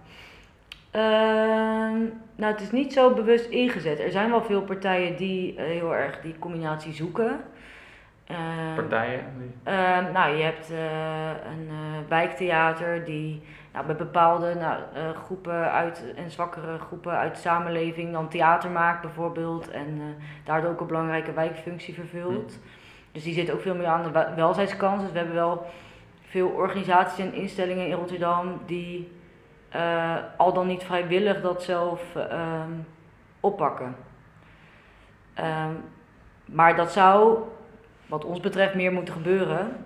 [0.90, 1.98] Ehm,
[2.36, 4.00] nou, het is niet zo bewust ingezet.
[4.00, 7.40] Er zijn wel veel partijen die uh, heel erg die combinatie zoeken.
[8.26, 9.20] Ehm, partijen?
[9.62, 14.82] Ehm, nou, je hebt uh, een uh, wijktheater die nou, bij bepaalde nou,
[15.14, 19.70] groepen uit, en zwakkere groepen uit de samenleving dan theater maakt bijvoorbeeld.
[19.70, 20.00] En
[20.44, 22.52] daardoor ook een belangrijke wijkfunctie vervult.
[22.52, 22.68] Hm.
[23.12, 25.00] Dus die zit ook veel meer aan de welzijnskant.
[25.00, 25.66] Dus we hebben wel
[26.34, 29.12] veel organisaties en instellingen in Rotterdam die
[29.76, 32.62] uh, al dan niet vrijwillig dat zelf uh,
[33.40, 33.96] oppakken.
[35.38, 35.82] Um,
[36.44, 37.38] maar dat zou,
[38.06, 39.76] wat ons betreft, meer moeten gebeuren.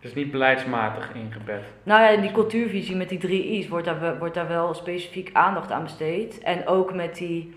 [0.00, 1.62] Dus niet beleidsmatig ingebed.
[1.82, 5.30] Nou ja, in die cultuurvisie met die drie I's wordt daar, wordt daar wel specifiek
[5.32, 6.38] aandacht aan besteed.
[6.38, 7.56] En ook met die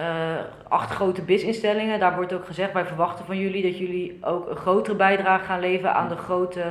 [0.00, 0.36] uh,
[0.68, 4.56] acht grote BIS-instellingen, daar wordt ook gezegd: wij verwachten van jullie dat jullie ook een
[4.56, 6.64] grotere bijdrage gaan leveren aan de grote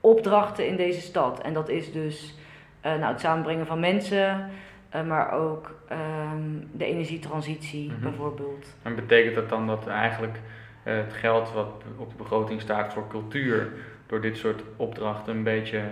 [0.00, 1.40] opdrachten in deze stad.
[1.40, 2.34] En dat is dus
[2.86, 4.50] uh, nou, het samenbrengen van mensen,
[4.94, 5.74] uh, maar ook
[6.32, 8.02] um, de energietransitie mm -hmm.
[8.02, 8.76] bijvoorbeeld.
[8.82, 10.40] En betekent dat dan dat eigenlijk
[10.84, 13.72] uh, het geld wat op de begroting staat voor cultuur
[14.06, 15.82] door dit soort opdrachten een beetje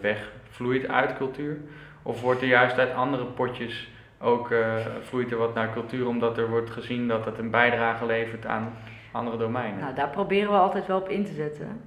[0.00, 1.56] wegvloeit uit cultuur?
[2.02, 4.54] Of wordt er juist uit andere potjes ook
[5.00, 8.72] vloeit er wat naar cultuur omdat er wordt gezien dat het een bijdrage levert aan
[9.12, 9.80] andere domeinen?
[9.80, 11.80] Nou, daar proberen we altijd wel op in te zetten.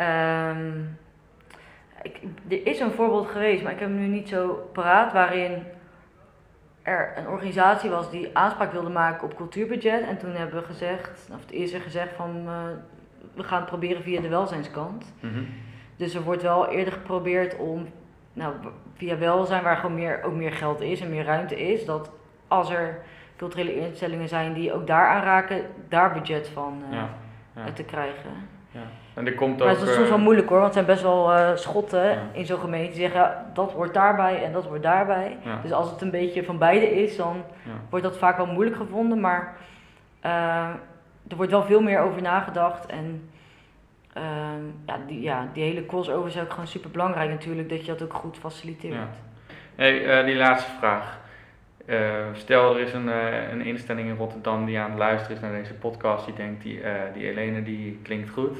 [0.00, 0.98] Um,
[2.02, 5.62] ik, er is een voorbeeld geweest, maar ik heb hem nu niet zo paraat, waarin
[6.82, 10.02] er een organisatie was die aanspraak wilde maken op cultuurbudget.
[10.02, 12.52] En toen hebben we gezegd, of het eerst gezegd van uh,
[13.34, 15.14] we gaan het proberen via de welzijnskant.
[15.20, 15.46] Mm
[15.96, 17.86] Dus er wordt wel eerder geprobeerd om
[18.32, 18.54] nou,
[18.94, 22.10] via welzijn, waar gewoon meer, ook meer geld is en meer ruimte is, dat
[22.48, 23.00] als er
[23.36, 27.08] culturele instellingen zijn die ook daar aanraken, daar budget van uh, ja,
[27.54, 27.72] ja.
[27.72, 28.30] te krijgen.
[28.70, 28.80] Ja.
[29.14, 31.02] En er komt maar het is soms wel eh, moeilijk hoor, want het zijn best
[31.02, 34.82] wel uh, schotten in zo'n gemeente die zeggen ja, dat wordt daarbij en dat wordt
[34.82, 35.36] daarbij.
[35.62, 37.44] Dus als het een beetje van beide is, dan
[37.90, 39.20] wordt dat vaak wel moeilijk gevonden.
[39.20, 39.56] Maar
[40.24, 40.30] uh,
[41.28, 42.86] er wordt wel veel meer over nagedacht.
[42.86, 43.30] En
[44.12, 47.92] ehm, ja, die, ja, die hele crossover is ook gewoon super belangrijk natuurlijk, dat je
[47.92, 49.16] dat ook goed faciliteert.
[49.74, 51.18] Hey, die laatste vraag.
[52.32, 53.06] Stel er is een,
[53.52, 56.80] een instelling in Rotterdam die aan het luisteren is naar deze podcast, die denkt die,
[57.14, 58.56] die Helene die klinkt goed.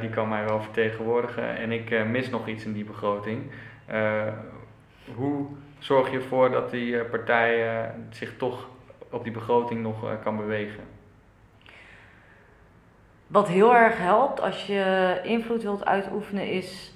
[0.00, 3.50] Die kan mij wel vertegenwoordigen en ik mis nog iets in die begroting.
[5.14, 5.46] Hoe
[5.78, 8.68] zorg je ervoor dat die partij zich toch
[9.10, 10.82] op die begroting nog kan bewegen?
[13.26, 16.92] Wat heel erg helpt als je invloed wilt uitoefenen is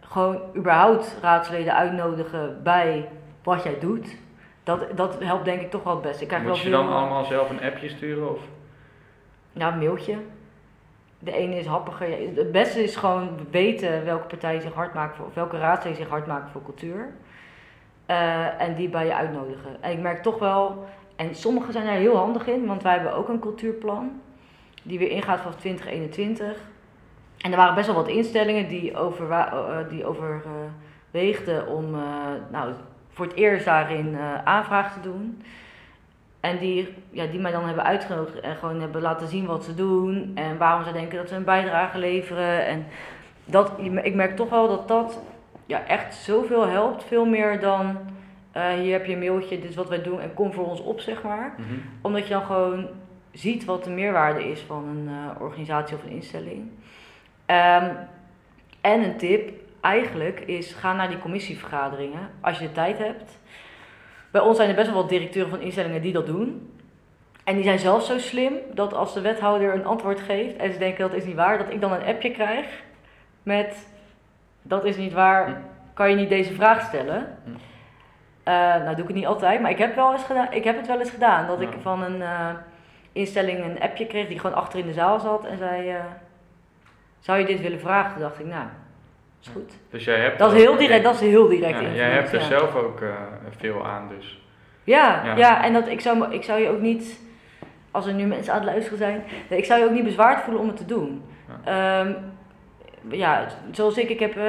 [0.00, 3.08] gewoon überhaupt raadsleden uitnodigen bij
[3.54, 4.16] wat jij doet.
[4.64, 6.22] Dat, dat helpt denk ik toch wel het beste.
[6.22, 8.30] Ik krijg Moet je dan allemaal zelf een appje sturen?
[8.30, 8.40] Of?
[9.52, 10.16] Ja, een mailtje
[11.18, 12.08] de ene is happiger.
[12.34, 16.08] Het beste is gewoon weten welke partij zich hard maakt voor, of welke raadsleden zich
[16.08, 17.08] hard maken voor cultuur.
[18.10, 19.82] Uh, en die bij je uitnodigen.
[19.82, 20.84] En ik merk toch wel,
[21.16, 24.20] en sommigen zijn daar heel handig in, want wij hebben ook een cultuurplan
[24.82, 26.56] die weer ingaat van 2021.
[27.38, 32.00] En er waren best wel wat instellingen die, over, uh, die overweegden om uh,
[32.50, 32.72] nou,
[33.16, 35.42] voor het eerst daarin aanvraag te doen.
[36.40, 39.74] En die, ja, die mij dan hebben uitgenodigd en gewoon hebben laten zien wat ze
[39.74, 40.30] doen.
[40.34, 42.66] En waarom ze denken dat ze een bijdrage leveren.
[42.66, 42.86] En
[43.44, 45.20] dat, ik merk toch wel dat dat
[45.66, 47.04] ja, echt zoveel helpt.
[47.04, 47.98] Veel meer dan
[48.56, 50.80] uh, hier heb je een mailtje, dit is wat wij doen en kom voor ons
[50.80, 51.54] op, zeg maar.
[51.56, 51.74] Mhm.
[52.00, 52.88] Omdat je dan gewoon
[53.32, 56.70] ziet wat de meerwaarde is van een uh, organisatie of een instelling.
[57.46, 57.96] Um,
[58.80, 59.52] en een tip
[59.86, 63.38] eigenlijk is, ga naar die commissievergaderingen als je de tijd hebt.
[64.30, 66.74] Bij ons zijn er best wel wat directeuren van instellingen die dat doen.
[67.44, 70.78] En die zijn zelf zo slim dat als de wethouder een antwoord geeft en ze
[70.78, 72.66] denken dat is niet waar, dat ik dan een appje krijg
[73.42, 73.88] met
[74.62, 75.52] dat is niet waar, hm.
[75.94, 77.38] kan je niet deze vraag stellen?
[77.46, 80.76] Uh, nou doe ik het niet altijd, maar ik heb, wel eens gedaan, ik heb
[80.76, 81.46] het wel eens gedaan.
[81.46, 82.50] Dat ik van een uh,
[83.12, 86.04] instelling een appje kreeg die gewoon achter in de zaal zat en zei: uh,
[87.20, 88.12] Zou je dit willen vragen?
[88.12, 88.66] Toen dacht ik, nou,
[89.46, 89.72] is goed.
[89.90, 92.40] Dus jij hebt dat is heel direct, dat is heel direct ja, Jij hebt er
[92.40, 93.08] zelf ook uh,
[93.56, 94.40] veel aan dus.
[94.84, 97.20] Ja, ja, en dat, ik, zou, ik zou je ook niet,
[97.90, 100.62] als er nu mensen aan het luisteren zijn, ik zou je ook niet bezwaard voelen
[100.62, 101.22] om het te doen.
[101.68, 102.16] Um,
[103.10, 104.44] ja, zoals ik, ik heb uh,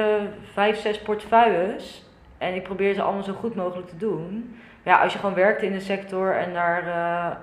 [0.52, 2.06] vijf, zes portefeuilles.
[2.38, 4.58] En ik probeer ze allemaal zo goed mogelijk te doen.
[4.82, 7.38] Ja, als je gewoon werkt in de sector en daar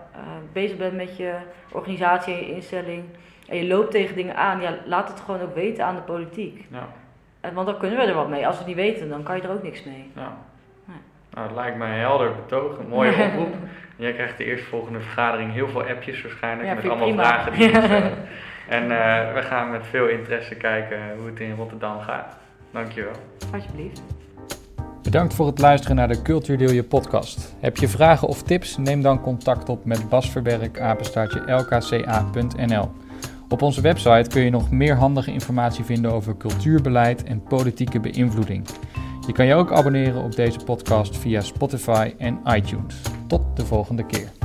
[0.53, 1.33] bezig bent met je
[1.71, 3.03] organisatie en je instelling.
[3.47, 6.65] En je loopt tegen dingen aan, ja, laat het gewoon ook weten aan de politiek.
[6.71, 6.87] Ja.
[7.53, 8.47] Want dan kunnen we er wat mee.
[8.47, 10.11] Als we het niet weten, dan kan je er ook niks mee.
[10.15, 10.37] Ja.
[11.35, 13.55] Nou, het lijkt mij een helder betoog, een mooie oproep.
[13.95, 17.71] Jij krijgt de eerstvolgende vergadering heel veel appjes waarschijnlijk met allemaal vragen die.
[18.69, 22.37] En uh, we gaan met veel interesse kijken hoe het in Rotterdam gaat.
[22.71, 23.13] Dankjewel.
[23.53, 24.01] Alsjeblieft.
[25.03, 27.55] Bedankt voor het luisteren naar de Cultuurdeel Je podcast.
[27.59, 28.77] Heb je vragen of tips?
[28.77, 30.69] Neem dan contact op met Bas Verberg,
[31.45, 32.91] lkca.nl.
[33.49, 38.65] Op onze website kun je nog meer handige informatie vinden over cultuurbeleid en politieke beïnvloeding.
[39.27, 43.01] Je kan je ook abonneren op deze podcast via Spotify en iTunes.
[43.27, 44.44] Tot de volgende keer.